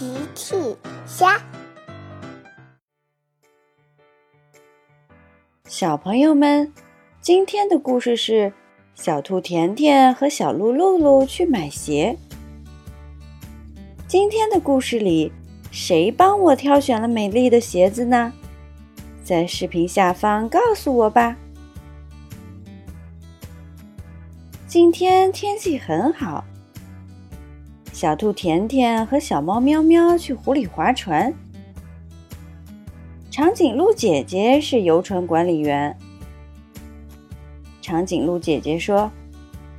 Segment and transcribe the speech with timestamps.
[0.00, 0.56] 奇趣
[1.04, 1.38] 虾，
[5.66, 6.72] 小朋友们，
[7.20, 8.50] 今天的故事是
[8.94, 12.16] 小兔甜甜和小鹿露露去买鞋。
[14.08, 15.30] 今天的故事里，
[15.70, 18.32] 谁帮我挑选了美丽的鞋子呢？
[19.22, 21.36] 在视频下方告诉我吧。
[24.66, 26.42] 今天天气很好。
[28.00, 31.30] 小兔甜甜和小猫喵喵去湖里划船。
[33.30, 35.94] 长颈鹿姐姐是游船管理员。
[37.82, 39.10] 长颈鹿姐姐说：“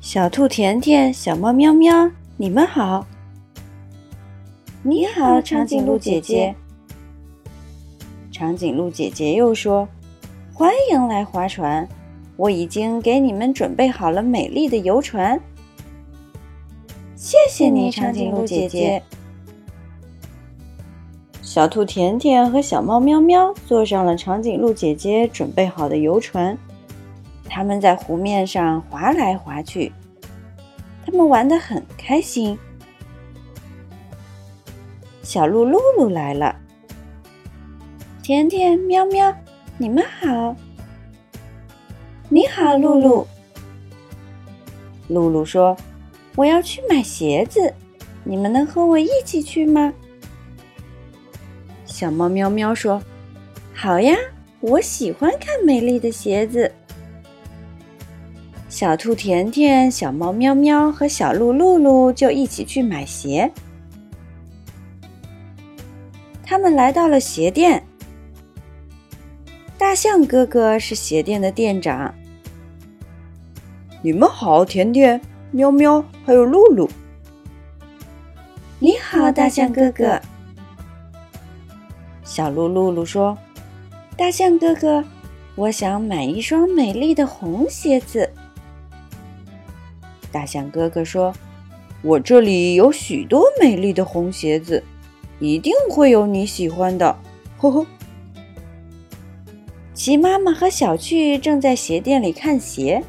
[0.00, 3.04] 小兔甜甜、小猫喵喵，你们好。”
[4.84, 6.54] 你好，长颈鹿姐姐。
[8.30, 9.88] 长颈鹿姐姐又说
[10.54, 11.88] ：“欢迎来划船，
[12.36, 15.36] 我已经给你们准备好了美丽的游船。”
[17.16, 19.02] 谢谢你，长颈鹿姐姐。
[21.40, 26.58] 小兔甜甜和小猫喵喵坐上了长颈鹿姐姐准备好的游船，
[27.48, 29.92] 他们在湖面上划来划去，
[31.06, 32.58] 他们玩得很开心。
[35.22, 36.56] 小鹿露露来了，
[38.22, 39.32] 甜甜、喵喵，
[39.78, 40.56] 你们好。
[42.28, 43.26] 你好，露露。
[45.08, 45.76] 露露说。
[46.36, 47.72] 我要去买鞋子，
[48.24, 49.92] 你们能和我一起去吗？
[51.84, 53.00] 小猫喵喵说
[53.72, 54.16] ：“好呀，
[54.60, 56.70] 我喜欢看美丽的鞋子。”
[58.68, 63.48] 小兔甜甜、小猫喵喵和小鹿露露就一起去买鞋。
[66.42, 67.80] 他们来到了鞋店，
[69.78, 72.12] 大象哥哥是鞋店的店长。
[74.02, 75.20] 你们好，甜甜。
[75.54, 76.90] 喵喵，还有露露。
[78.80, 80.20] 你好，大象哥哥。
[82.24, 83.38] 小鹿露露说
[84.18, 85.04] ：“大象哥哥，
[85.54, 88.28] 我想买一双美丽的红鞋子。”
[90.32, 91.32] 大象哥哥说
[92.02, 94.82] ：“我这里有许多美丽的红鞋子，
[95.38, 97.16] 一定会有你喜欢的。”
[97.58, 97.86] 呵呵。
[99.94, 103.04] 齐妈妈和小趣正在鞋店里看鞋。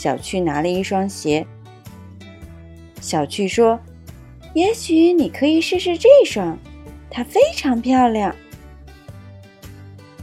[0.00, 1.46] 小趣拿了一双鞋。
[3.02, 3.78] 小趣说
[4.56, 6.56] ：“也许你可以试试这双，
[7.10, 8.34] 它非常漂亮。”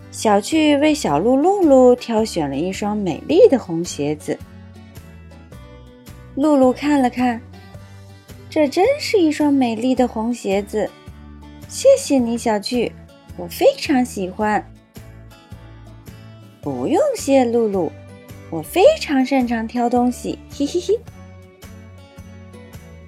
[0.09, 4.35] 小趣为小鹿露露挑选了一双美丽的红鞋子。
[6.33, 7.39] 露露看了看，
[8.49, 10.89] 这真是一双美丽的红鞋子。
[11.67, 12.91] 谢谢你，小趣，
[13.37, 14.67] 我非常喜欢。
[16.63, 17.91] 不用谢，露露。
[18.49, 20.99] 我非常擅长挑东西，嘿嘿嘿。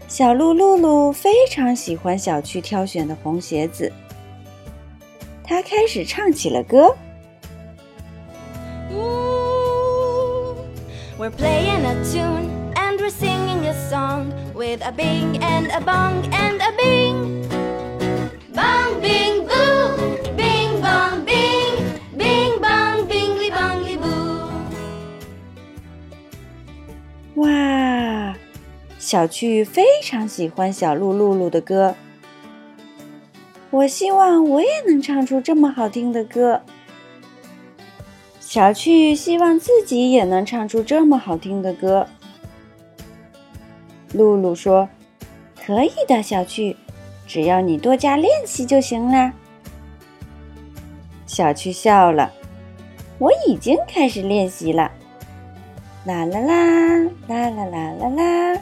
[0.08, 3.92] 小鹿露露非常喜欢小区挑选的红鞋子，
[5.44, 6.96] 它开始唱起了歌。
[11.18, 16.60] We're playing a tune and we're singing a song with a bing and a bong and
[16.62, 17.46] a bing.
[18.54, 19.48] Bong, bing!
[29.10, 31.96] 小趣非常喜欢小鹿露露的歌。
[33.72, 36.62] 我希望我也能唱出这么好听的歌。
[38.40, 42.06] 小趣希望自己也能唱出这么好听的歌。
[44.14, 44.88] 露露说
[45.66, 46.76] ：“可以的，小趣，
[47.26, 49.34] 只要你多加练习就行啦。”
[51.26, 52.32] 小趣笑了
[53.18, 54.92] ：“我已经开始练习了。”
[56.06, 56.98] 啦啦啦
[57.28, 58.62] 啦啦啦啦啦！